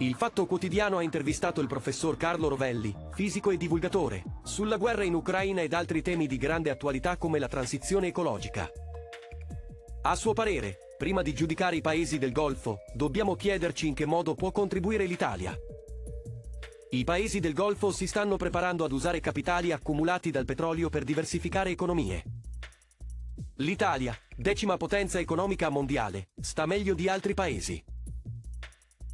[0.00, 5.12] Il Fatto Quotidiano ha intervistato il professor Carlo Rovelli, fisico e divulgatore, sulla guerra in
[5.12, 8.66] Ucraina ed altri temi di grande attualità come la transizione ecologica.
[10.00, 14.34] A suo parere, prima di giudicare i paesi del Golfo, dobbiamo chiederci in che modo
[14.34, 15.54] può contribuire l'Italia.
[16.92, 21.68] I paesi del Golfo si stanno preparando ad usare capitali accumulati dal petrolio per diversificare
[21.68, 22.24] economie.
[23.56, 27.84] L'Italia, decima potenza economica mondiale, sta meglio di altri paesi.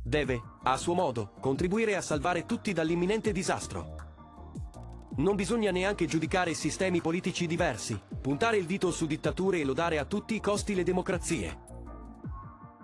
[0.00, 3.94] Deve, a suo modo, contribuire a salvare tutti dall'imminente disastro.
[5.18, 10.04] Non bisogna neanche giudicare sistemi politici diversi, puntare il dito su dittature e lodare a
[10.04, 11.60] tutti i costi le democrazie.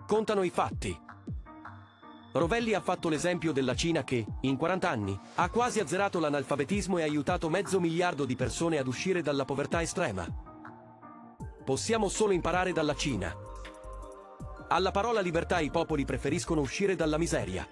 [0.06, 0.96] Contano i fatti.
[2.34, 7.02] Rovelli ha fatto l'esempio della Cina che, in 40 anni, ha quasi azzerato l'analfabetismo e
[7.02, 10.24] aiutato mezzo miliardo di persone ad uscire dalla povertà estrema.
[11.64, 13.41] Possiamo solo imparare dalla Cina.
[14.72, 17.68] Alla parola libertà i popoli preferiscono uscire dalla miseria.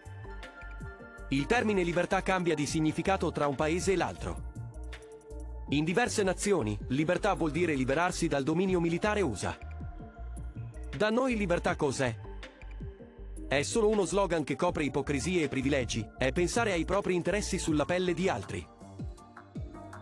[1.31, 4.53] Il termine libertà cambia di significato tra un paese e l'altro.
[5.71, 9.57] In diverse nazioni, libertà vuol dire liberarsi dal dominio militare USA.
[10.95, 12.15] Da noi libertà cos'è?
[13.49, 17.87] È solo uno slogan che copre ipocrisie e privilegi, è pensare ai propri interessi sulla
[17.87, 18.67] pelle di altri.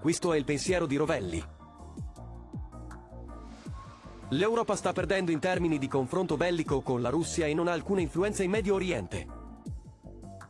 [0.00, 1.56] Questo è il pensiero di Rovelli.
[4.31, 8.03] L'Europa sta perdendo in termini di confronto bellico con la Russia e non ha alcuna
[8.03, 9.27] influenza in Medio Oriente.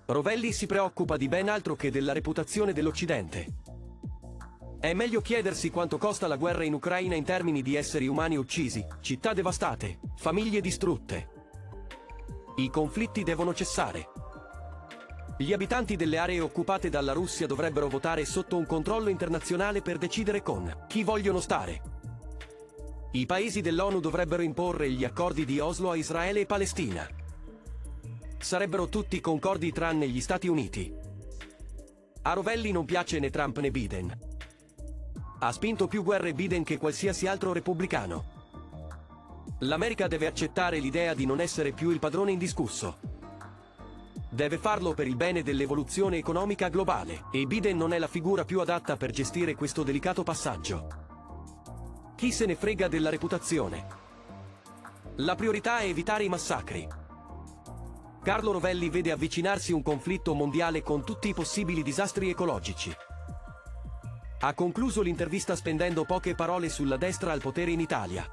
[0.07, 3.47] Rovelli si preoccupa di ben altro che della reputazione dell'Occidente.
[4.81, 8.85] È meglio chiedersi quanto costa la guerra in Ucraina in termini di esseri umani uccisi,
[9.01, 11.29] città devastate, famiglie distrutte.
[12.57, 14.09] I conflitti devono cessare.
[15.39, 20.43] Gli abitanti delle aree occupate dalla Russia dovrebbero votare sotto un controllo internazionale per decidere
[20.43, 21.98] con chi vogliono stare.
[23.11, 27.09] I paesi dell'ONU dovrebbero imporre gli accordi di Oslo a Israele e Palestina.
[28.37, 30.95] Sarebbero tutti concordi tranne gli Stati Uniti.
[32.23, 34.15] A Rovelli non piace né Trump né Biden.
[35.39, 38.37] Ha spinto più guerre Biden che qualsiasi altro repubblicano.
[39.61, 42.99] L'America deve accettare l'idea di non essere più il padrone indiscusso.
[44.29, 48.61] Deve farlo per il bene dell'evoluzione economica globale, e Biden non è la figura più
[48.61, 50.98] adatta per gestire questo delicato passaggio.
[52.19, 53.87] Chi se ne frega della reputazione?
[55.19, 56.85] La priorità è evitare i massacri.
[58.25, 62.93] Carlo Rovelli vede avvicinarsi un conflitto mondiale con tutti i possibili disastri ecologici.
[64.41, 68.29] Ha concluso l'intervista spendendo poche parole sulla destra al potere in Italia.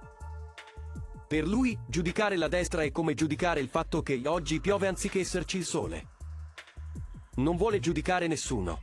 [1.27, 5.57] Per lui, giudicare la destra è come giudicare il fatto che oggi piove anziché esserci
[5.57, 6.07] il sole.
[7.35, 8.79] Non vuole giudicare nessuno.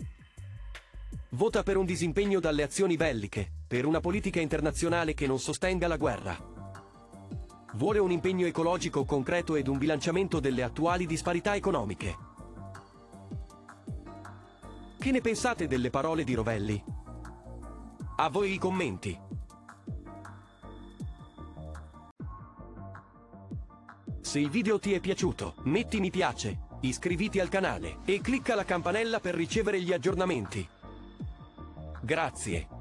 [1.31, 5.97] Vota per un disimpegno dalle azioni belliche, per una politica internazionale che non sostenga la
[5.97, 6.37] guerra.
[7.73, 12.15] Vuole un impegno ecologico concreto ed un bilanciamento delle attuali disparità economiche.
[14.99, 16.85] Che ne pensate delle parole di Rovelli?
[18.17, 19.19] A voi i commenti.
[24.21, 28.67] Se il video ti è piaciuto, metti mi piace, iscriviti al canale e clicca la
[28.67, 30.69] campanella per ricevere gli aggiornamenti.
[32.03, 32.81] Grazie.